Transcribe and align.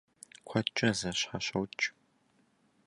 Куэдкӏэ 0.47 0.89
зэщхьэщокӏ. 0.99 1.85